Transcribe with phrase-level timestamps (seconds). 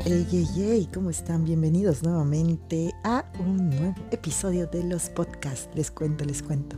[0.00, 1.44] Hey, hey, hey, ¿cómo están?
[1.44, 5.68] Bienvenidos nuevamente a un nuevo episodio de los podcasts.
[5.74, 6.76] Les cuento, les cuento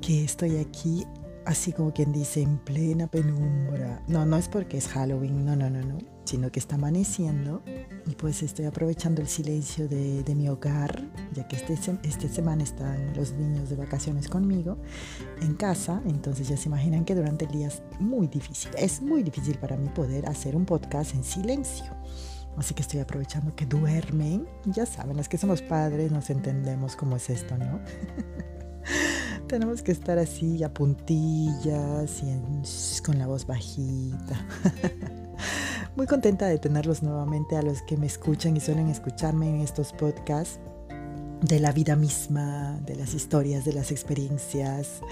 [0.00, 1.04] que estoy aquí
[1.44, 4.02] así como quien dice en plena penumbra.
[4.08, 7.62] No, no es porque es Halloween, no, no, no, no, sino que está amaneciendo
[8.06, 12.62] y pues estoy aprovechando el silencio de, de mi hogar, ya que este, esta semana
[12.62, 14.78] están los niños de vacaciones conmigo
[15.40, 19.22] en casa, entonces ya se imaginan que durante el día es muy difícil, es muy
[19.22, 21.86] difícil para mí poder hacer un podcast en silencio.
[22.56, 24.46] Así que estoy aprovechando que duermen.
[24.64, 27.80] Ya saben, las que somos padres nos entendemos cómo es esto, ¿no?
[29.48, 34.46] Tenemos que estar así a puntillas y con la voz bajita.
[35.96, 39.92] Muy contenta de tenerlos nuevamente a los que me escuchan y suelen escucharme en estos
[39.92, 40.58] podcasts
[41.40, 45.02] de la vida misma, de las historias, de las experiencias,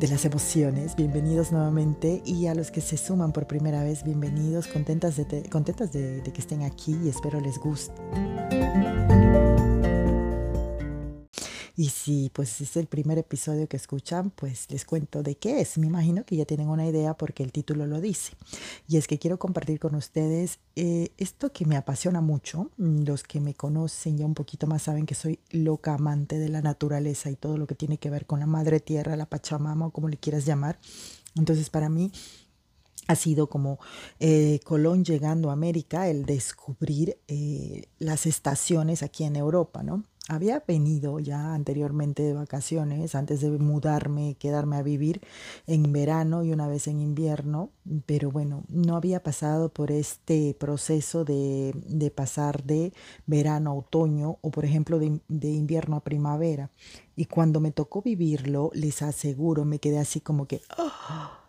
[0.00, 0.96] de las emociones.
[0.96, 5.92] Bienvenidos nuevamente y a los que se suman por primera vez, bienvenidos, contentas de, contentas
[5.92, 7.94] de, que estén aquí y espero les guste.
[11.76, 15.76] Y si pues es el primer episodio que escuchan, pues les cuento de qué es.
[15.76, 18.34] Me imagino que ya tienen una idea porque el título lo dice.
[18.86, 22.70] Y es que quiero compartir con ustedes eh, esto que me apasiona mucho.
[22.76, 26.62] Los que me conocen ya un poquito más saben que soy loca amante de la
[26.62, 29.90] naturaleza y todo lo que tiene que ver con la madre tierra, la Pachamama o
[29.90, 30.78] como le quieras llamar.
[31.34, 32.12] Entonces para mí
[33.06, 33.78] ha sido como
[34.20, 40.04] eh, Colón llegando a América el descubrir eh, las estaciones aquí en Europa, ¿no?
[40.28, 45.20] Había venido ya anteriormente de vacaciones, antes de mudarme, quedarme a vivir
[45.66, 47.70] en verano y una vez en invierno,
[48.06, 52.92] pero bueno, no había pasado por este proceso de, de pasar de
[53.26, 56.70] verano a otoño o por ejemplo de, de invierno a primavera.
[57.16, 60.62] Y cuando me tocó vivirlo, les aseguro, me quedé así como que...
[60.78, 61.43] ¡oh!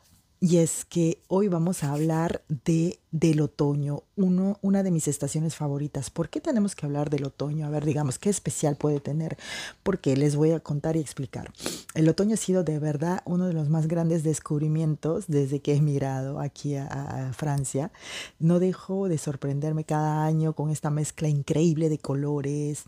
[0.48, 5.56] Y es que hoy vamos a hablar de, del otoño, uno, una de mis estaciones
[5.56, 6.12] favoritas.
[6.12, 7.66] ¿Por qué tenemos que hablar del otoño?
[7.66, 9.38] A ver, digamos, ¿qué especial puede tener?
[9.81, 11.52] Porque les voy a contar y explicar.
[11.96, 15.78] El otoño ha sido de verdad uno de los más grandes descubrimientos desde que he
[15.78, 16.86] emigrado aquí a,
[17.30, 17.92] a Francia.
[18.38, 22.84] No dejo de sorprenderme cada año con esta mezcla increíble de colores,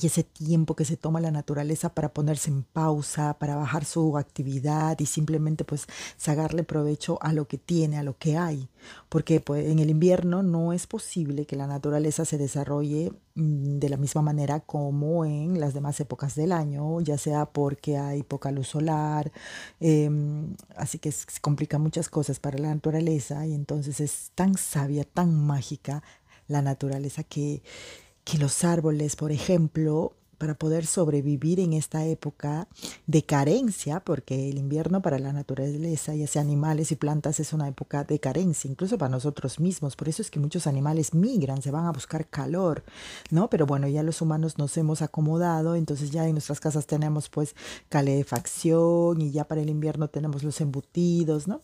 [0.00, 4.18] y ese tiempo que se toma la naturaleza para ponerse en pausa, para bajar su
[4.18, 5.86] actividad y simplemente pues
[6.16, 8.68] sacarle provecho a lo que tiene, a lo que hay.
[9.08, 13.88] Porque pues, en el invierno no es posible que la naturaleza se desarrolle mm, de
[13.88, 18.50] la misma manera como en las demás épocas del año, ya sea porque hay poca
[18.50, 19.32] luz solar,
[19.80, 20.10] eh,
[20.76, 25.34] así que se complican muchas cosas para la naturaleza y entonces es tan sabia, tan
[25.34, 26.02] mágica
[26.48, 27.62] la naturaleza que
[28.26, 32.66] que los árboles, por ejemplo, para poder sobrevivir en esta época
[33.06, 37.68] de carencia, porque el invierno para la naturaleza, ya sea animales y plantas, es una
[37.68, 39.94] época de carencia, incluso para nosotros mismos.
[39.94, 42.82] Por eso es que muchos animales migran, se van a buscar calor,
[43.30, 43.48] ¿no?
[43.48, 47.54] Pero bueno, ya los humanos nos hemos acomodado, entonces ya en nuestras casas tenemos pues
[47.88, 51.62] calefacción y ya para el invierno tenemos los embutidos, ¿no?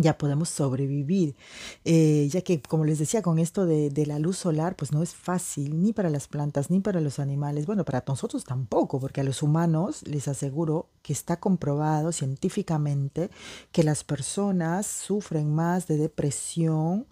[0.00, 1.36] Ya podemos sobrevivir,
[1.84, 5.02] eh, ya que como les decía, con esto de, de, la luz solar, pues no
[5.02, 9.20] es fácil ni para las plantas ni para los animales, bueno, para nosotros tampoco, porque
[9.20, 13.30] a los humanos les aseguro que está comprobado científicamente
[13.72, 17.06] que las personas sufren más de depresión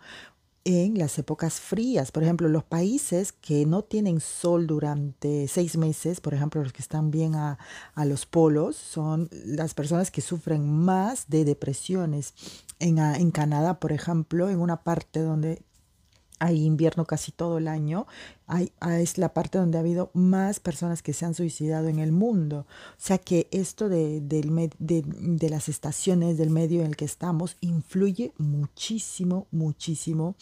[0.68, 2.12] en las épocas frías.
[2.12, 6.82] Por ejemplo, los países que no tienen sol durante seis meses, por ejemplo, los que
[6.82, 7.58] están bien a,
[8.04, 12.34] los polos, son las personas que sufren más de depresiones.
[12.80, 15.62] En, en Canadá, por ejemplo, en una parte donde
[16.38, 18.06] hay invierno casi todo el año,
[18.46, 21.98] hay, ah, es la parte donde ha habido más personas que se han suicidado en
[21.98, 22.66] el mundo.
[22.92, 24.22] O sea que esto de,
[25.50, 30.34] las estaciones del medio en el que estamos influye muchísimo, muchísimo.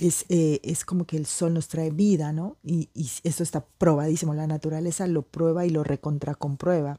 [0.00, 2.56] Es, eh, es como que el sol nos trae vida, ¿no?
[2.64, 6.98] Y, y esto está probadísimo, la naturaleza lo prueba y lo recontra comprueba.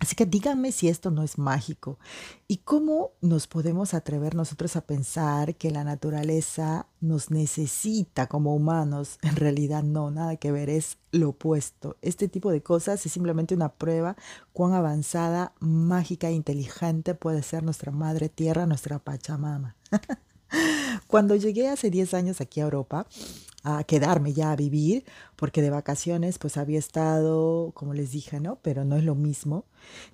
[0.00, 1.98] Así que díganme si esto no es mágico
[2.46, 9.18] y cómo nos podemos atrever nosotros a pensar que la naturaleza nos necesita como humanos.
[9.22, 11.96] En realidad no, nada que ver, es lo opuesto.
[12.00, 14.16] Este tipo de cosas es simplemente una prueba
[14.52, 19.74] cuán avanzada, mágica e inteligente puede ser nuestra madre tierra, nuestra Pachamama.
[21.06, 23.06] Cuando llegué hace 10 años aquí a Europa,
[23.64, 25.04] a quedarme ya a vivir,
[25.36, 28.58] porque de vacaciones pues había estado, como les dije, ¿no?
[28.62, 29.64] Pero no es lo mismo.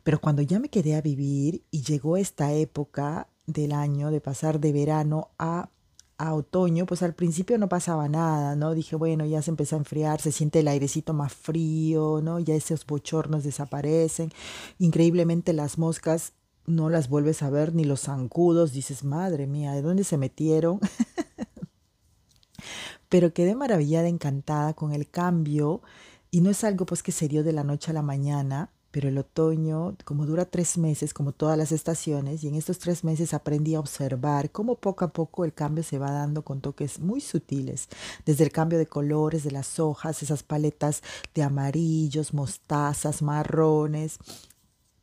[0.02, 4.60] Pero cuando ya me quedé a vivir y llegó esta época del año de pasar
[4.60, 5.70] de verano a,
[6.16, 8.72] otoño, pues al principio no pasaba nada, ¿no?
[8.72, 12.38] Dije, bueno, ya se empezó a enfriar, se siente el airecito más frío, ¿no?
[12.38, 14.32] Ya esos bochornos desaparecen.
[14.78, 16.32] Increíblemente las moscas
[16.66, 20.80] no las vuelves a ver, ni los zancudos, dices, madre mía, ¿de dónde se metieron?
[23.08, 25.82] Pero quedé maravillada, encantada con el cambio
[26.30, 29.08] y no es algo pues que se dio de la noche a la mañana, pero
[29.08, 33.34] el otoño, como dura tres meses, como todas las estaciones, y en estos tres meses
[33.34, 37.20] aprendí a observar cómo poco a poco el cambio se va dando con toques muy
[37.20, 37.88] sutiles,
[38.24, 41.02] desde el cambio de colores de las hojas, esas paletas
[41.34, 44.18] de amarillos, mostazas, marrones,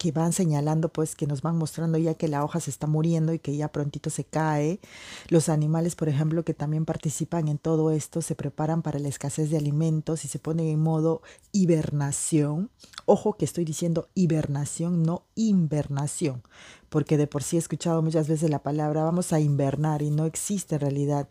[0.01, 3.35] que van señalando, pues que nos van mostrando ya que la hoja se está muriendo
[3.35, 4.79] y que ya prontito se cae.
[5.27, 9.51] Los animales, por ejemplo, que también participan en todo esto, se preparan para la escasez
[9.51, 11.21] de alimentos y se ponen en modo
[11.51, 12.71] hibernación.
[13.05, 16.41] Ojo que estoy diciendo hibernación, no invernación,
[16.89, 20.25] porque de por sí he escuchado muchas veces la palabra vamos a invernar y no
[20.25, 21.29] existe en realidad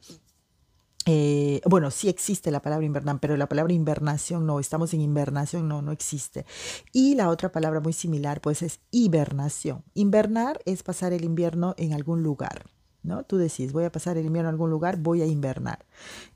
[1.13, 5.67] eh, bueno, sí existe la palabra invernar, pero la palabra invernación no, estamos en invernación,
[5.67, 6.47] no, no existe.
[6.93, 9.83] Y la otra palabra muy similar, pues es hibernación.
[9.95, 12.67] Invernar es pasar el invierno en algún lugar.
[13.03, 13.25] ¿no?
[13.25, 15.85] Tú decís, voy a pasar el invierno en algún lugar, voy a invernar.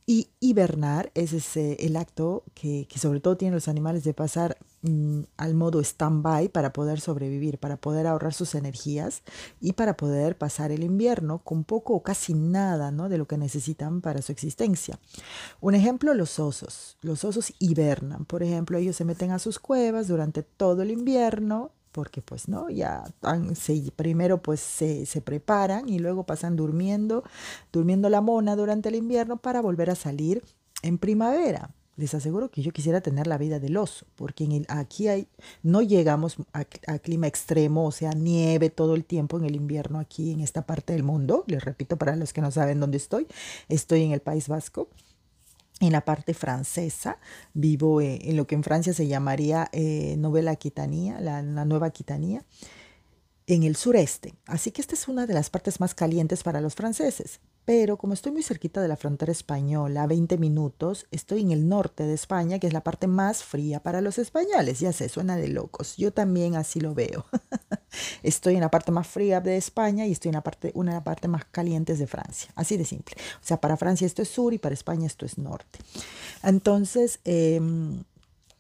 [0.07, 5.55] Y hibernar es el acto que, sobre todo tienen los animales de pasar mm, al
[5.55, 9.23] modo stand-by para poder sobrevivir, para poder ahorrar sus energías
[9.61, 13.09] y para poder pasar el invierno con poco o casi nada ¿no?
[13.09, 14.99] de lo que necesitan para su existencia.
[15.61, 16.97] Un ejemplo, los osos.
[17.01, 18.25] Los osos hibernan.
[18.25, 22.71] Por ejemplo, ellos se meten a sus cuevas durante todo el invierno porque pues no,
[22.71, 23.05] ya
[23.55, 27.23] se, primero pues se, se, preparan y luego pasan durmiendo,
[27.73, 30.43] durmiendo la mona durante el invierno para volver a salir
[30.83, 31.71] en primavera.
[31.97, 35.07] Les aseguro que yo quisiera tener la vida del oso, porque en el, aquí
[35.63, 36.65] no llegamos a,
[36.99, 40.93] clima extremo, o sea, nieve todo el tiempo en el invierno aquí en esta parte
[40.93, 41.45] del mundo.
[41.47, 43.27] Les repito para los que no saben dónde estoy,
[43.69, 44.89] estoy en el País Vasco
[45.81, 47.19] en la parte francesa,
[47.53, 52.45] vivo eh, en lo que en Francia se llamaría eh, Novela Aquitania, la, Nueva Aquitania,
[53.47, 54.35] en el sureste.
[54.47, 57.41] Así que esta es una de las partes más calientes para los franceses.
[57.65, 62.05] Pero como estoy muy cerquita de la frontera española, 20 minutos, estoy en el norte
[62.05, 64.81] de España, que es la parte más fría para los españoles.
[64.81, 65.97] Ya sé, suena de locos.
[65.97, 67.25] Yo también así lo veo.
[68.23, 70.97] estoy en la parte más fría de España y estoy en la parte, una de
[70.99, 72.51] las partes más calientes de Francia.
[72.55, 73.17] Así de simple.
[73.37, 75.79] O sea, para Francia esto es sur y para España esto es norte.
[76.43, 77.61] Entonces, eh,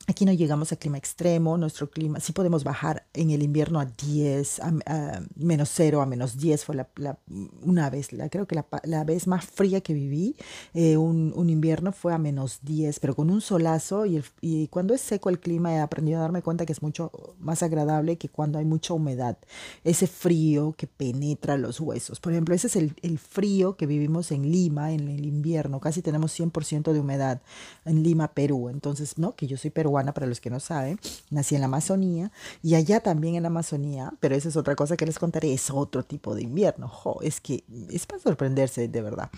[0.06, 3.87] Aquí no llegamos a clima extremo, nuestro clima, sí podemos bajar en el invierno a
[3.87, 7.19] 10, a, menos 0, a menos 10 fue la,
[7.62, 10.37] una vez, la, creo que la, la, vez más fría que viví,
[10.75, 14.69] eh, un, un, invierno fue a menos 10, pero con un solazo y, el, y,
[14.69, 18.19] cuando es seco el clima he aprendido a darme cuenta que es mucho más agradable
[18.19, 19.39] que cuando hay mucha humedad,
[19.85, 22.21] ese frío que penetra los huesos.
[22.21, 26.03] Por ejemplo, ese es el, el frío que vivimos en Lima en el invierno, casi
[26.03, 27.41] tenemos 100% de humedad
[27.87, 29.35] en Lima, Perú, entonces, ¿no?
[29.35, 29.71] Que yo soy
[30.12, 30.99] para los que no saben.
[31.31, 32.32] Nací en la Amazonía
[32.62, 35.70] y allá también en la Amazonía, pero esa es otra cosa que les contaré, es
[35.70, 36.93] otro tipo de invierno.
[37.23, 39.31] es que es para sorprenderse de verdad.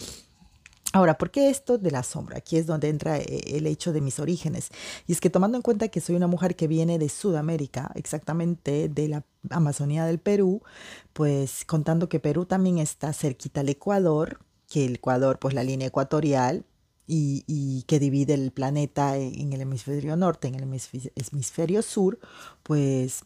[0.93, 2.39] Ahora, ¿por qué esto de la sombra?
[2.39, 4.71] Aquí es donde entra eh, el hecho de mis orígenes.
[5.07, 8.89] Y es que tomando en cuenta que soy una mujer que viene de Sudamérica, exactamente
[8.89, 10.63] de la Amazonía del Perú,
[11.13, 14.39] pues contando que Perú también está cerquita al Ecuador,
[14.69, 16.65] que el Ecuador, pues la línea ecuatorial,
[17.07, 22.19] y, que divide el planeta en el hemisferio norte, en el hemisferio sur,
[22.63, 23.25] pues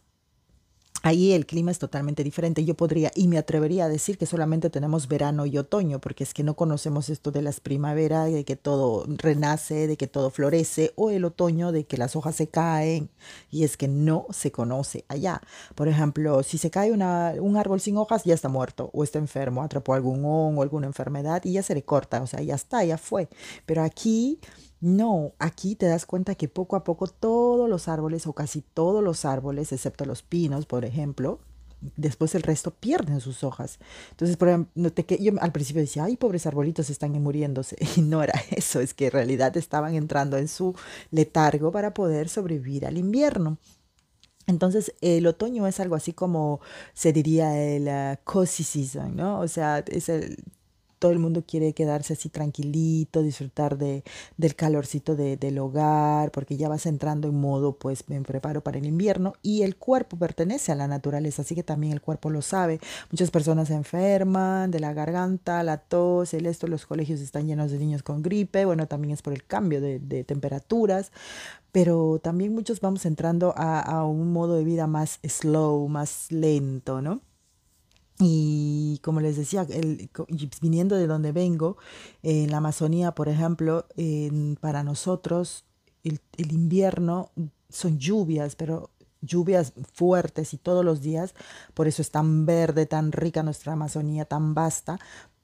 [1.02, 2.64] Ahí el clima es totalmente diferente.
[2.64, 6.34] Yo podría y me atrevería a decir que solamente tenemos verano y otoño, porque es
[6.34, 10.92] que no conocemos esto de las primaveras, de que todo renace, de que todo florece,
[10.96, 13.08] o el otoño, de que las hojas se caen,
[13.50, 15.40] y es que no se conoce allá.
[15.74, 19.62] Por ejemplo, si se cae un árbol sin hojas, ya está muerto, o está enfermo,
[19.62, 22.98] atrapó algún hongo, alguna enfermedad, y ya se le corta, o sea, ya está, ya
[22.98, 23.28] fue.
[23.64, 24.38] Pero aquí
[24.80, 29.04] no, aquí te das cuenta que poco a poco todos los árboles o casi todos
[29.04, 31.38] los árboles, excepto los pinos, por ejemplo,
[31.96, 33.78] después el resto pierden sus hojas.
[34.10, 37.76] Entonces, por ejemplo, yo al principio decía, ay, pobres arbolitos están muriéndose.
[37.96, 40.74] Y no era eso, es que en realidad estaban entrando en su
[41.10, 43.58] letargo para poder sobrevivir al invierno.
[44.46, 46.60] Entonces, el otoño es algo así como
[46.94, 47.88] se diría el
[48.34, 49.40] uh, season, ¿no?
[49.40, 50.42] O sea, es el
[51.00, 54.04] todo el mundo quiere quedarse así tranquilito, disfrutar de,
[54.36, 58.78] del calorcito de, del hogar, porque ya vas entrando en modo, pues me preparo para
[58.78, 62.42] el invierno y el cuerpo pertenece a la naturaleza, así que también el cuerpo lo
[62.42, 62.80] sabe.
[63.10, 67.70] Muchas personas se enferman de la garganta, la tos, el esto, los colegios están llenos
[67.72, 71.12] de niños con gripe, bueno, también es por el cambio de, de temperaturas,
[71.72, 77.00] pero también muchos vamos entrando a, a un modo de vida más slow, más lento,
[77.00, 77.22] ¿no?
[78.20, 80.10] Y como les decía, el,
[80.60, 81.78] viniendo de donde vengo,
[82.22, 83.86] en la Amazonía, por ejemplo,
[84.60, 85.64] para nosotros
[86.04, 87.30] el, el, invierno
[87.70, 88.90] son lluvias, pero
[89.22, 91.34] lluvias fuertes y todos los días,
[91.74, 94.98] por eso es tan verde, tan rica nuestra Amazonía, tan vasta,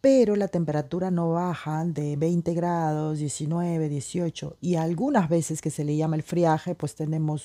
[0.06, 5.82] pero la temperatura no baja de 20 grados, 19, 18 y algunas veces que se
[5.82, 7.44] le llama el friaje, pues tenemos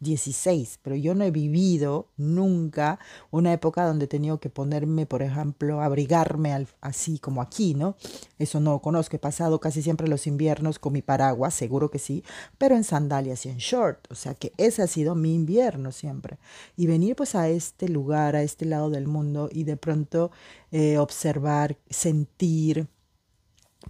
[0.00, 2.98] 16, pero yo no he vivido nunca
[3.30, 7.94] una época donde he tenido que ponerme, por ejemplo, abrigarme así como aquí, ¿no?
[8.40, 12.24] Eso no conozco, he pasado casi siempre los inviernos con mi paraguas, seguro que sí,
[12.58, 16.38] pero en sandalias y en short, o sea que ese ha sido mi invierno siempre.
[16.76, 20.32] Y venir pues a este lugar, a este lado del mundo y de pronto
[20.72, 22.88] eh, observar, sentir,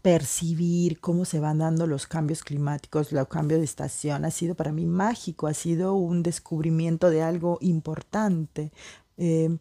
[0.03, 4.73] percibir cómo se van dando los cambios climáticos, los cambios de estación, ha sido para
[4.73, 8.73] mí mágico, ha sido un descubrimiento de algo importante.
[9.17, 9.59] Eh,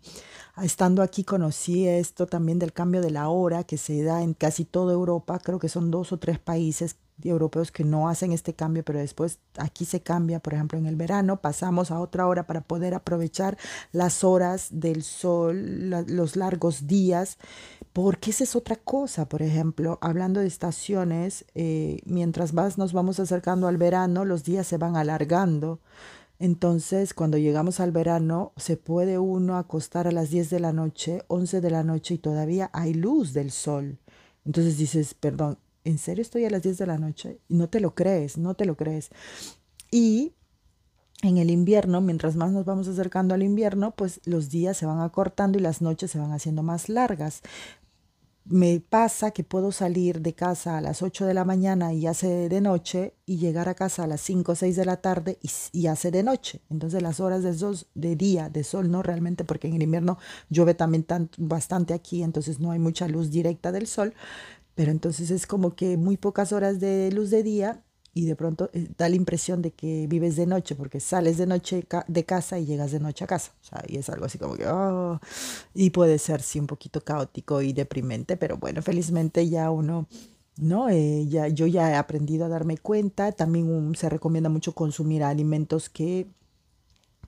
[0.64, 4.66] estando aquí conocí esto también del cambio de la hora que se da en casi
[4.66, 6.96] toda Europa, creo que son dos o tres países
[7.28, 10.96] europeos que no hacen este cambio, pero después aquí se cambia, por ejemplo, en el
[10.96, 13.58] verano pasamos a otra hora para poder aprovechar
[13.92, 17.38] las horas del sol, los largos días,
[17.94, 23.20] porque esa es otra cosa, por ejemplo, hablando de estaciones, eh, mientras más nos vamos
[23.20, 25.80] acercando al verano, los días se van alargando.
[26.40, 31.24] Entonces, cuando llegamos al verano, se puede uno acostar a las 10 de la noche,
[31.28, 34.00] 11 de la noche y todavía hay luz del sol.
[34.46, 37.40] Entonces dices, perdón, ¿en serio estoy a las 10 de la noche?
[37.50, 39.10] Y no te lo crees, no te lo crees.
[39.92, 40.34] Y
[41.22, 45.02] en el invierno, mientras más nos vamos acercando al invierno, pues los días se van
[45.02, 47.42] acortando y las noches se van haciendo más largas.
[48.52, 52.50] Me pasa que puedo salir de casa a las 8 de la mañana y hace
[52.50, 55.38] de noche y llegar a casa a las 5 o 6 de la tarde
[55.72, 56.60] y, hace de noche.
[56.72, 60.18] Entonces las horas de, sol, de día, de sol, no realmente, porque en el invierno
[60.50, 61.06] llueve también
[61.38, 64.16] bastante aquí, entonces no hay mucha luz directa del sol,
[64.74, 67.84] pero entonces es como que muy pocas horas de luz de día
[68.20, 71.48] y de pronto eh, da la impresión de que vives de noche porque sales de
[71.48, 73.54] noche de casa y llegas de noche a casa.
[73.62, 75.20] O sea, y es algo así como que, oh,
[75.74, 80.08] y puede ser sí un poquito caótico y deprimente, pero bueno, felizmente ya uno,
[80.58, 80.90] ¿no?
[80.90, 83.32] Eh, ya, yo ya he aprendido a darme cuenta.
[83.32, 86.28] También se recomienda mucho consumir alimentos que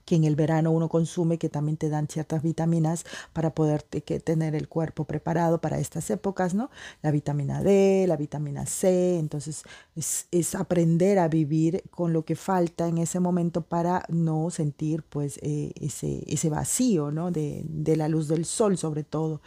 [0.04, 4.20] que en el verano uno consume, que también te dan ciertas vitaminas para poder que
[4.20, 6.70] tener el cuerpo preparado para estas épocas, ¿no?
[7.02, 9.64] La vitamina D, la vitamina C, entonces
[9.96, 15.02] es, es aprender a vivir con lo que falta en ese momento para no sentir
[15.02, 17.30] pues eh, ese, ese vacío, ¿no?
[17.30, 19.40] De, de la luz del sol sobre todo.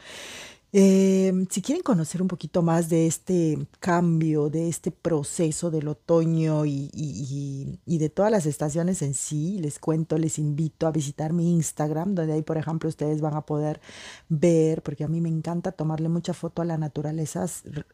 [0.71, 6.65] Em, si quieren conocer un poquito más de este cambio, de este proceso del otoño
[6.65, 11.53] y, y, de todas las estaciones en sí, les cuento, les invito a visitar mi
[11.53, 13.79] Instagram, donde ahí, por ejemplo, ustedes van a poder
[14.27, 17.45] ver, porque a mí me encanta tomarle mucha foto a la naturaleza,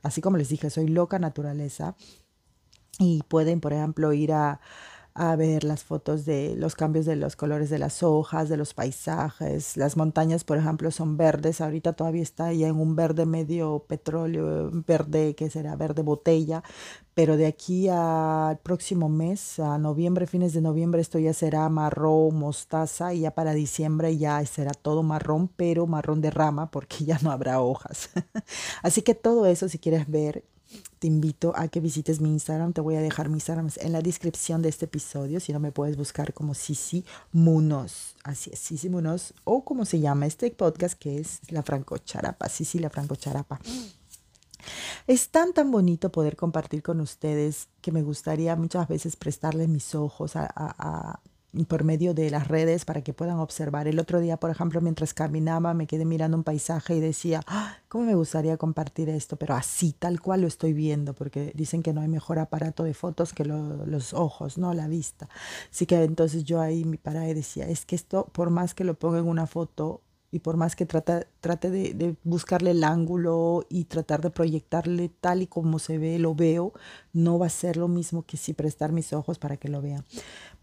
[0.02, 1.96] así como les dije, soy loca naturaleza,
[3.00, 4.60] y pueden, por ejemplo, ir a
[5.14, 8.74] a ver las fotos de los cambios de los colores de las hojas, de los
[8.74, 9.76] paisajes.
[9.76, 11.60] Las montañas, por ejemplo, son verdes.
[11.62, 16.64] Ahorita todavía está ya en un verde medio petróleo, verde que será verde botella.
[17.14, 22.36] Pero de aquí al próximo mes, a noviembre, fines de noviembre, esto ya será marrón,
[22.38, 23.14] mostaza.
[23.14, 27.32] Y ya para diciembre ya será todo marrón, pero marrón de rama, porque ya no
[27.32, 28.10] habrá hojas.
[28.82, 30.46] Así que todo eso, si quieres ver,
[31.00, 32.74] te invito a que visites mi Instagram.
[32.74, 35.40] Te voy a dejar mi Instagram en la descripción de este episodio.
[35.40, 38.16] Si no, me puedes buscar como Sisi Munos.
[38.24, 39.34] Así es, Sisi Munos.
[39.44, 42.50] O como se llama este podcast, que es La Franco Charapa.
[42.50, 43.60] Sisi La Franco Charapa.
[45.08, 49.96] Es tan, tan bonito poder compartir con ustedes que me gustaría muchas veces prestarles mis
[49.96, 51.20] ojos a
[51.68, 53.88] por medio de las redes para que puedan observar.
[53.88, 57.78] El otro día, por ejemplo, mientras caminaba, me quedé mirando un paisaje y decía, ¡Ah!
[57.90, 59.36] ¿cómo me gustaría compartir esto?
[59.36, 62.94] Pero así, tal cual lo estoy viendo, porque dicen que no hay mejor aparato de
[62.94, 64.74] fotos que los ojos, ¿no?
[64.74, 65.28] La vista.
[65.70, 68.84] Así que entonces yo ahí me paré y decía, es que esto, por más que
[68.84, 72.84] lo ponga en una foto, y por más que trate, trate de, de, buscarle el
[72.84, 76.74] ángulo y tratar de proyectarle tal y como se ve, lo veo,
[77.12, 80.06] no va a ser lo mismo que si prestar mis ojos para que lo vean.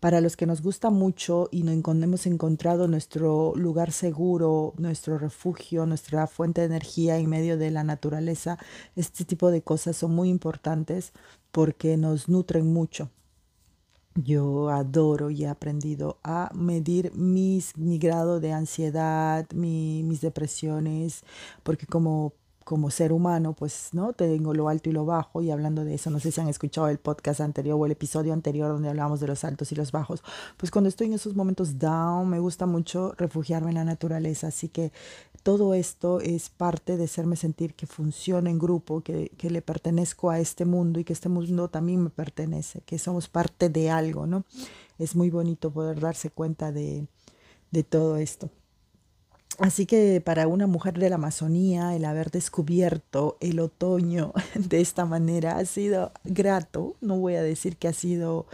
[0.00, 5.86] Para los que nos gusta mucho y no hemos encontrado nuestro lugar seguro, nuestro refugio,
[5.86, 8.58] nuestra fuente de energía en medio de la naturaleza,
[8.96, 11.12] este tipo de cosas son muy importantes
[11.50, 13.10] porque nos nutren mucho.
[14.14, 21.22] Yo adoro y he aprendido a medir mis, mi grado de ansiedad, mi, mis depresiones,
[21.62, 22.32] porque como
[22.68, 24.12] como ser humano, pues, ¿no?
[24.12, 26.88] Tengo lo alto y lo bajo y hablando de eso, no sé si han escuchado
[26.88, 30.22] el podcast anterior o el episodio anterior donde hablábamos de los altos y los bajos,
[30.58, 34.68] pues cuando estoy en esos momentos down, me gusta mucho refugiarme en la naturaleza, así
[34.68, 34.92] que
[35.42, 40.28] todo esto es parte de hacerme sentir que funciona en grupo, que, que le pertenezco
[40.28, 44.26] a este mundo y que este mundo también me pertenece, que somos parte de algo,
[44.26, 44.44] ¿no?
[44.98, 47.06] Es muy bonito poder darse cuenta de,
[47.70, 48.50] de todo esto.
[49.58, 55.04] Así que para una mujer de la Amazonía, el haber descubierto el otoño de esta
[55.04, 56.96] manera ha sido grato.
[57.00, 58.46] No voy a decir que ha sido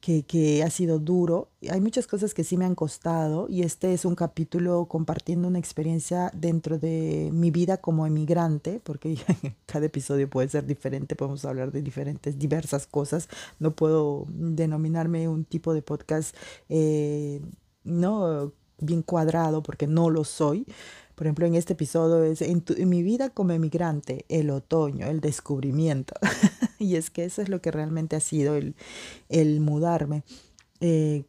[0.00, 1.48] que, que, ha sido duro.
[1.70, 5.58] Hay muchas cosas que sí me han costado y este es un capítulo compartiendo una
[5.58, 9.16] experiencia dentro de mi vida como emigrante, porque
[9.66, 13.28] cada episodio puede ser diferente, podemos hablar de diferentes, diversas cosas.
[13.58, 16.34] No puedo denominarme un tipo de podcast,
[16.70, 17.42] eh,
[17.84, 20.66] no bien cuadrado porque no lo soy.
[21.14, 26.14] Por ejemplo, en este episodio es en, mi vida como emigrante, el otoño, el descubrimiento.
[26.78, 28.76] y es que eso es lo que realmente ha sido el,
[29.28, 30.22] el mudarme
[30.80, 31.24] eh,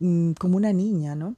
[0.00, 1.36] mm, como una niña, ¿no?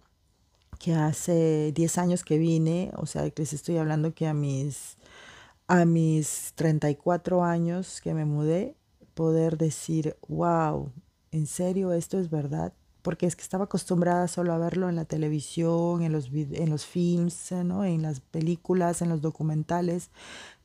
[0.79, 4.97] Que hace 10 años que vine, o sea, que les estoy hablando que a mis,
[5.67, 8.77] a mis 34 años que me mudé,
[9.15, 10.93] poder decir, wow,
[11.33, 12.73] ¿en serio esto es verdad?
[13.03, 16.87] Porque es que estaba acostumbrada solo a verlo en la televisión, en los, en los
[16.87, 17.85] films, ¿no?
[17.85, 20.11] en las películas, en los documentales,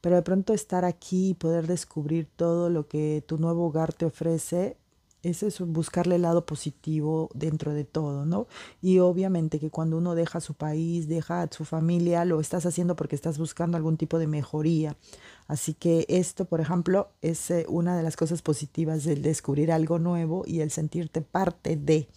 [0.01, 4.06] pero de pronto estar aquí y poder descubrir todo lo que tu nuevo hogar te
[4.06, 4.77] ofrece,
[5.30, 8.48] es eso, buscarle el lado positivo dentro de todo, ¿no?
[8.82, 12.96] Y obviamente que cuando uno deja su país, deja a su familia, lo estás haciendo
[12.96, 14.96] porque estás buscando algún tipo de mejoría.
[15.48, 20.00] Así que esto, por ejemplo, es eh, una de las cosas positivas del descubrir algo
[20.00, 22.08] nuevo y el sentirte parte de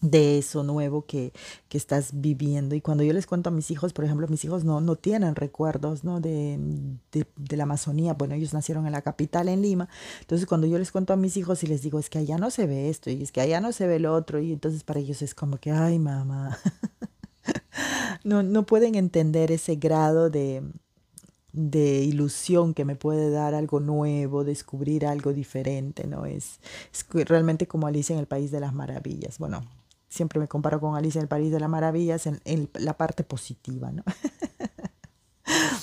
[0.00, 1.32] de eso nuevo que,
[1.68, 2.74] que, estás viviendo.
[2.74, 5.34] Y cuando yo les cuento a mis hijos, por ejemplo, mis hijos no, no tienen
[5.34, 6.20] recuerdos ¿no?
[6.20, 6.58] De,
[7.12, 8.14] de, la Amazonía.
[8.14, 9.88] Bueno, ellos nacieron en la capital, en Lima.
[10.20, 12.50] Entonces, cuando yo les cuento a mis hijos y les digo, es que allá no
[12.50, 15.00] se ve esto y es que allá no se ve lo otro, y entonces para
[15.00, 16.58] ellos es como que, ay, mamá.
[18.24, 20.62] no, no pueden entender ese grado de,
[21.52, 26.26] de ilusión que me puede dar algo nuevo, descubrir algo diferente, ¿no?
[26.26, 26.60] Es,
[26.92, 29.38] es realmente como Alicia en el País de las Maravillas.
[29.38, 29.62] Bueno,
[30.10, 33.24] siempre me comparo con Alicia en el País de las Maravillas en, en la parte
[33.24, 34.04] positiva, ¿no?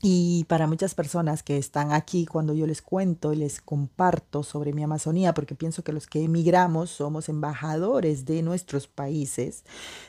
[0.00, 4.72] Y para muchas personas que están aquí, cuando yo les cuento y les comparto sobre
[4.72, 9.64] mi Amazonía, porque pienso que los que emigramos somos embajadores de nuestros países,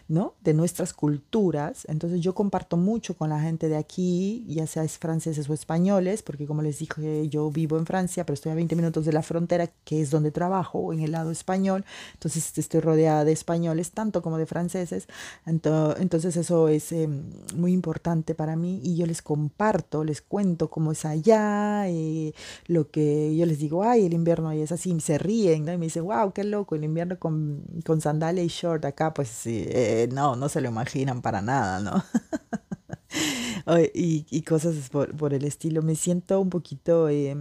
[0.08, 0.36] ¿no?
[0.44, 1.86] De nuestras culturas.
[1.90, 6.22] Entonces yo comparto mucho con la gente de aquí, ya sea es franceses o españoles,
[6.22, 9.24] porque como les dije, yo vivo en Francia, pero estoy a 20 minutos de la
[9.24, 11.84] frontera, que es donde trabajo, en el lado español.
[12.14, 15.08] Entonces estoy rodeada de españoles, tanto como de franceses.
[15.48, 17.10] Entonces eso es eh,
[17.56, 22.34] muy importante para mí y yo les comparto les cuento cómo es allá, y
[22.68, 25.74] lo que yo les digo, ay, el invierno ahí es así, y se ríen, ¿no?
[25.74, 29.46] Y me dicen, wow, qué loco, el invierno con, con sandalias y short acá, pues
[29.46, 32.04] eh, no, no se lo imaginan para nada, ¿no?
[33.94, 35.82] y, y, cosas por, por, el estilo.
[35.82, 37.10] Me siento un poquito...
[37.10, 37.36] Eh,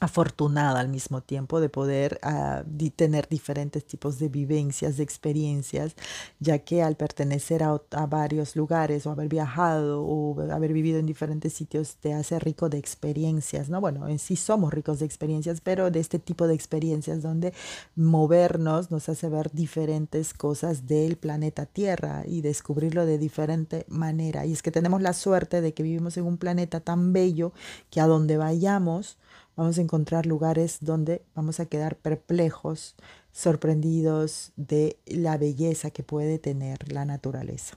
[0.00, 5.94] afortunada al mismo tiempo de poder uh, tener diferentes tipos de vivencias, de experiencias,
[6.38, 11.06] ya que al pertenecer a, a, varios lugares o haber viajado o haber vivido en
[11.06, 13.80] diferentes sitios te hace rico de experiencias, ¿no?
[13.80, 17.52] Bueno, en sí somos ricos de experiencias, pero de este tipo de experiencias donde
[17.94, 24.46] movernos nos hace ver diferentes cosas del planeta Tierra y descubrirlo de diferente manera.
[24.46, 27.52] Y es que tenemos la suerte de que vivimos en un planeta tan bello
[27.90, 29.18] que a donde vayamos,
[29.60, 32.94] Vamos a encontrar lugares donde vamos a quedar perplejos,
[33.30, 37.76] sorprendidos de la belleza que puede tener la naturaleza.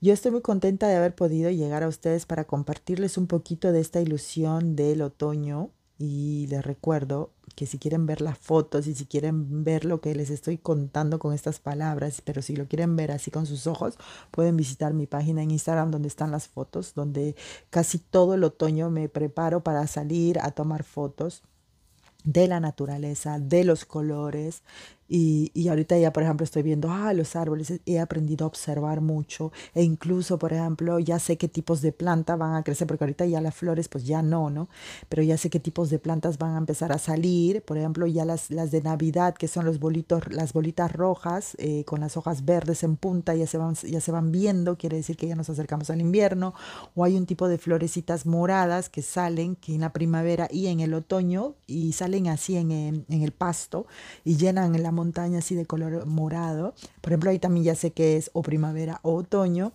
[0.00, 3.80] Yo estoy muy contenta de haber podido llegar a ustedes para compartirles un poquito de
[3.80, 9.06] esta ilusión del otoño y les recuerdo que si quieren ver las fotos y si
[9.06, 13.10] quieren ver lo que les estoy contando con estas palabras, pero si lo quieren ver
[13.10, 13.96] así con sus ojos,
[14.30, 17.36] pueden visitar mi página en Instagram donde están las fotos, donde
[17.70, 21.42] casi todo el otoño me preparo para salir a tomar fotos
[22.24, 24.62] de la naturaleza, de los colores,
[25.08, 29.02] y, y, ahorita ya, por ejemplo, estoy viendo, ah, los árboles, he aprendido a observar
[29.02, 33.04] mucho e incluso, por ejemplo, ya sé qué tipos de planta van a crecer, porque
[33.04, 34.68] ahorita ya las flores, pues ya no, ¿no?
[35.10, 38.24] Pero ya sé qué tipos de plantas van a empezar a salir, por ejemplo, ya
[38.24, 42.44] las, las de Navidad, que son los bolitos, las bolitas rojas eh, con las hojas
[42.46, 45.50] verdes en punta, ya se, van, ya se van viendo, quiere decir que ya nos
[45.50, 46.54] acercamos al invierno,
[46.94, 50.80] o hay un tipo de florecitas moradas que salen que en la primavera y en
[50.80, 53.86] el otoño, y salen así en, en, en el pasto
[54.24, 56.74] y llenan la montaña así de color morado.
[57.00, 59.72] Por ejemplo, ahí también ya sé que es o primavera o otoño.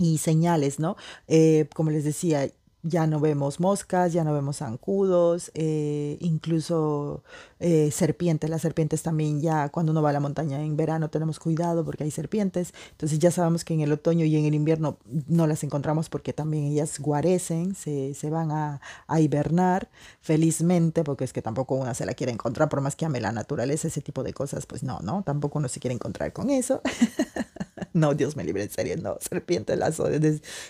[0.00, 0.96] Y señales, ¿no?
[1.26, 2.48] Eh, como les decía,
[2.88, 7.22] ya no vemos moscas, ya no vemos zancudos, eh, incluso
[7.60, 8.48] eh, serpientes.
[8.50, 12.04] Las serpientes también ya cuando uno va a la montaña en verano tenemos cuidado porque
[12.04, 12.72] hay serpientes.
[12.92, 14.98] Entonces ya sabemos que en el otoño y en el invierno
[15.28, 19.88] no las encontramos porque también ellas guarecen, se, se van a, a, hibernar
[20.20, 23.32] felizmente porque es que tampoco una se la quiere encontrar por más que ame la
[23.32, 26.80] naturaleza, ese tipo de cosas, pues no, no, tampoco uno se quiere encontrar con eso.
[27.92, 30.18] no, Dios me libre, en serio, no, serpientes las odio.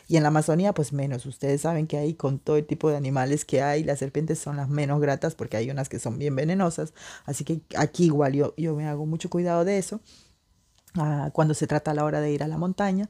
[0.08, 1.26] Y en la Amazonía, pues menos.
[1.26, 4.56] Ustedes saben que hay con todo el tipo de animales que hay, las serpientes son
[4.56, 6.94] las menos gratas porque hay unas que son bien venenosas.
[7.24, 10.00] Así que aquí igual yo, yo me hago mucho cuidado de eso.
[10.94, 13.08] Ah, cuando se trata a la hora de ir a la montaña.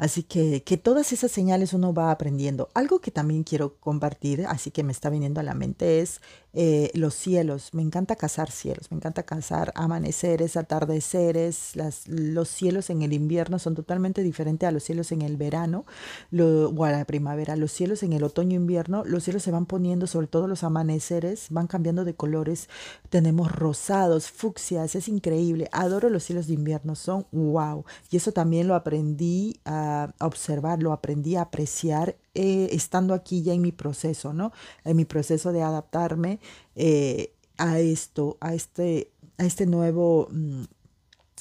[0.00, 2.70] Así que, que todas esas señales uno va aprendiendo.
[2.72, 6.22] Algo que también quiero compartir, así que me está viniendo a la mente, es
[6.54, 7.74] eh, los cielos.
[7.74, 11.76] Me encanta cazar cielos, me encanta cazar amaneceres, atardeceres.
[11.76, 15.84] Las, los cielos en el invierno son totalmente diferentes a los cielos en el verano
[16.32, 17.54] o a la primavera.
[17.56, 21.66] Los cielos en el otoño-invierno, los cielos se van poniendo, sobre todo los amaneceres, van
[21.66, 22.70] cambiando de colores.
[23.10, 25.68] Tenemos rosados, fucsias, es increíble.
[25.72, 27.84] Adoro los cielos de invierno, son wow.
[28.10, 29.89] Y eso también lo aprendí a
[30.20, 34.52] observarlo, aprendí a apreciar eh, estando aquí ya en mi proceso, ¿no?
[34.84, 36.40] En mi proceso de adaptarme
[36.76, 40.62] eh, a esto, a este, a este nuevo mm,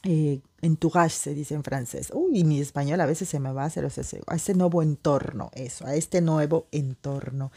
[0.03, 2.11] eh, entourage, se dice en francés.
[2.13, 5.85] Uy, mi español a veces se me va a hacer, a este nuevo entorno, eso,
[5.85, 7.51] a este nuevo entorno.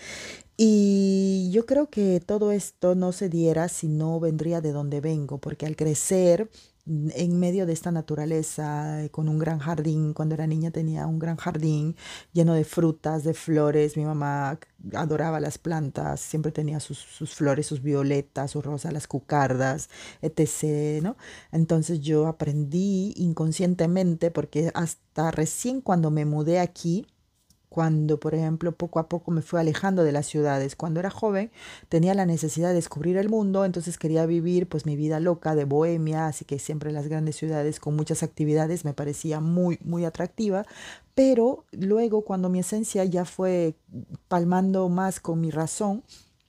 [0.57, 5.39] Y yo creo que todo esto no se diera si no vendría de donde vengo,
[5.39, 6.51] porque al crecer
[6.87, 10.15] en medio de esta naturaleza, eh, con un gran jardín.
[10.15, 11.97] Cuando era niña tenía un gran jardín
[12.33, 13.97] lleno de frutas, de flores.
[13.97, 14.59] Mi mamá
[14.95, 19.91] adoraba las plantas, siempre tenía sus, sus flores, sus violetas, sus rosas, las cucardas,
[20.23, 21.03] etc.
[21.03, 21.17] ¿no?
[21.53, 27.07] Entonces yo aprendí inconscientemente, porque hasta recién cuando me mudé aquí,
[27.73, 30.77] cuando, por ejemplo, poco a poco me fui alejando de las ciudades.
[30.77, 31.51] Cuando era joven
[31.89, 35.65] tenía la necesidad de descubrir el mundo, entonces quería vivir pues mi vida loca de
[35.65, 40.67] bohemia, así que siempre las grandes ciudades con muchas actividades me parecía muy, muy atractiva.
[41.15, 43.75] Pero luego cuando mi esencia ya fue
[44.29, 46.03] palmando más con mi razón,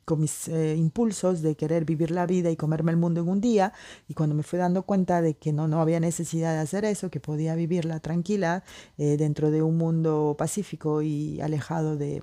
[0.05, 3.41] con mis eh, impulsos de querer vivir la vida y comerme el mundo en un
[3.41, 3.73] día.
[4.07, 7.09] Y cuando me fui dando cuenta de que no, no había necesidad de hacer eso,
[7.09, 8.63] que podía vivirla tranquila
[8.97, 12.21] eh, dentro de un mundo pacífico y alejado de,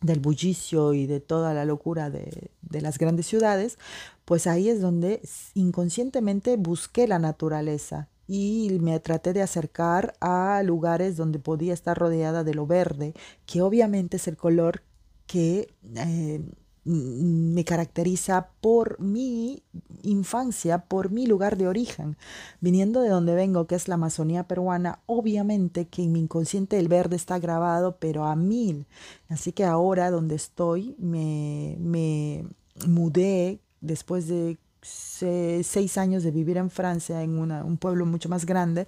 [0.00, 3.78] del bullicio y de toda la locura de, de las grandes ciudades,
[4.24, 5.20] pues ahí es donde
[5.54, 12.44] inconscientemente busqué la naturaleza y me traté de acercar a lugares donde podía estar rodeada
[12.44, 13.14] de lo verde,
[13.46, 14.82] que obviamente es el color
[15.26, 16.42] que eh,
[16.84, 19.62] me caracteriza por mi
[20.02, 22.16] infancia, por mi lugar de origen.
[22.60, 26.88] Viniendo de donde vengo, que es la Amazonía peruana, obviamente que en mi inconsciente el
[26.88, 28.86] verde está grabado, pero a mil.
[29.28, 32.44] Así que ahora donde estoy, me, me
[32.86, 38.86] mudé después de seis años de vivir en Francia, en un pueblo mucho más grande,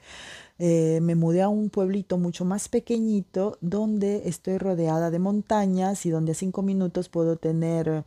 [0.58, 6.10] eh, me mudé a un pueblito mucho más pequeñito donde estoy rodeada de montañas y
[6.10, 8.04] donde a cinco minutos puedo tener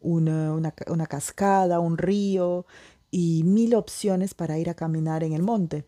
[0.00, 2.66] una, una cascada, un río
[3.10, 5.84] y mil opciones para ir a caminar en el monte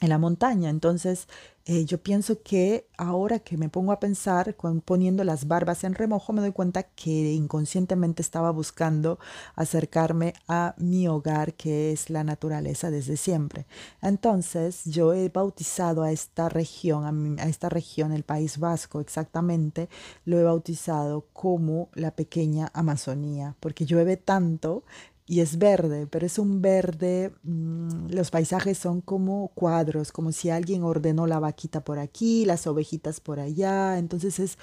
[0.00, 0.70] en la montaña.
[0.70, 1.28] Entonces,
[1.66, 6.32] eh, yo pienso que ahora que me pongo a pensar, poniendo las barbas en remojo,
[6.32, 9.18] me doy cuenta que inconscientemente estaba buscando
[9.56, 13.66] acercarme a mi hogar, que es la naturaleza desde siempre.
[14.02, 19.88] Entonces, yo he bautizado a esta región, a, a esta región, el País Vasco exactamente,
[20.24, 24.82] lo he bautizado como la pequeña Amazonía, porque llueve tanto
[25.30, 30.50] y es verde, pero es un verde, mm, los paisajes son como cuadros, como si
[30.50, 34.58] alguien ordenó la vaquita por aquí, las ovejitas por allá, entonces es,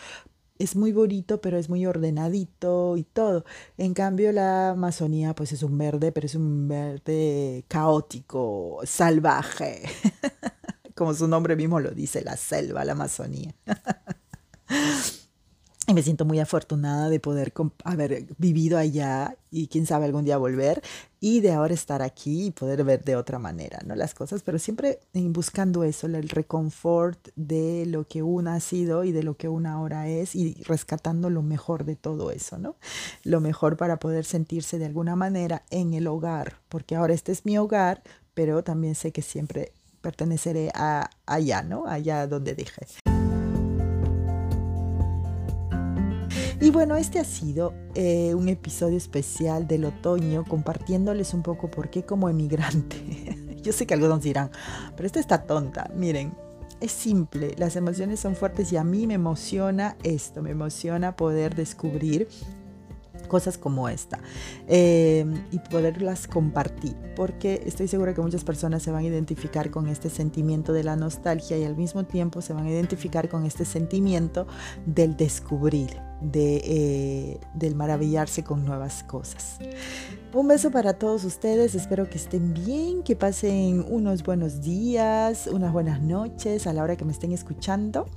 [0.60, 3.46] es muy bonito, pero es muy ordenadito y todo.
[3.78, 9.84] En cambio la Amazonía pues es un verde, pero es un verde caótico, salvaje,
[10.96, 13.56] como su nombre mismo lo dice, la selva, la Amazonía.
[15.98, 17.52] Me siento muy afortunada de poder
[17.84, 20.84] haber vivido allá y quién sabe algún día volver
[21.20, 23.96] y de ahora estar aquí y poder ver de otra manera, ¿no?
[23.96, 29.12] Las cosas, pero siempre buscando eso, el reconfort de lo que una ha sido y
[29.12, 32.76] de lo que una ahora es y rescatando lo mejor de todo eso, ¿no?
[33.24, 37.44] Lo mejor para poder sentirse de alguna manera en el hogar, porque ahora este es
[37.44, 38.04] mi hogar,
[38.36, 41.88] pero también sé que siempre perteneceré a allá, ¿no?
[41.88, 42.86] Allá donde dije.
[46.60, 51.92] Y bueno, este ha sido eh, un episodio especial del otoño compartiéndoles un poco por
[51.92, 53.58] qué como emigrante.
[53.64, 54.50] Yo sé que algunos dirán,
[54.96, 55.92] pero esta está tonta.
[55.96, 56.34] Miren,
[56.82, 61.56] es simple, las emociones son fuertes y a mí me emociona esto, me emociona poder
[61.56, 62.28] descubrir
[63.28, 64.20] cosas como esta
[64.68, 69.88] eh, y poderlas compartir, porque estoy segura que muchas personas se van a identificar con
[69.88, 73.66] este sentimiento de la nostalgia y al mismo tiempo se van a identificar con este
[73.66, 74.48] sentimiento
[74.86, 79.60] del descubrir, de, eh, del maravillarse con nuevas cosas.
[80.34, 85.72] Un beso para todos ustedes, espero que estén bien, que pasen unos buenos días, unas
[85.72, 88.08] buenas noches a la hora que me estén escuchando.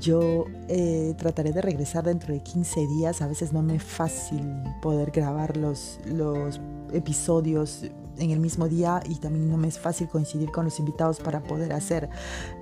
[0.00, 4.42] Yo eh, trataré de regresar dentro de 15 días, a veces no me es fácil
[4.82, 6.60] poder grabar los, los
[6.92, 7.84] episodios
[8.18, 11.42] en el mismo día y también no me es fácil coincidir con los invitados para
[11.42, 12.08] poder hacer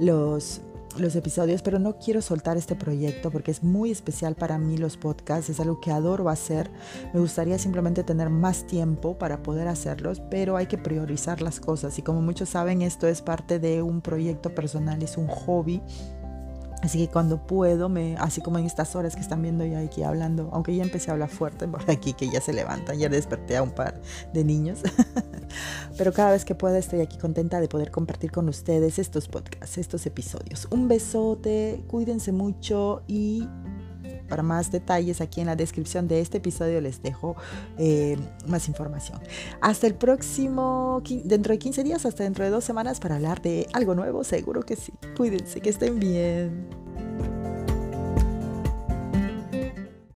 [0.01, 0.61] los
[0.99, 4.97] los episodios, pero no quiero soltar este proyecto porque es muy especial para mí los
[4.97, 6.71] podcasts, es algo que adoro hacer.
[7.13, 11.99] Me gustaría simplemente tener más tiempo para poder hacerlos, pero hay que priorizar las cosas
[11.99, 15.83] y como muchos saben, esto es parte de un proyecto personal, es un hobby
[16.83, 20.03] Así que cuando puedo, me, así como en estas horas que están viendo ya aquí
[20.03, 23.57] hablando, aunque ya empecé a hablar fuerte por aquí, que ya se levantan, ya desperté
[23.57, 24.01] a un par
[24.35, 24.81] de niños,
[25.97, 29.79] pero cada vez que pueda estoy aquí contenta de poder compartir con ustedes estos podcasts,
[29.79, 30.67] estos episodios.
[30.71, 33.49] Un besote, cuídense mucho y
[34.33, 37.37] para más detalles aquí en la descripción de este episodio les dejo
[37.77, 38.17] eh,
[38.47, 39.21] más información.
[39.61, 43.67] Hasta el próximo, dentro de 15 días, hasta dentro de dos semanas para hablar de
[43.75, 44.95] algo nuevo, seguro que sí.
[45.19, 46.67] Cuídense, que estén bien.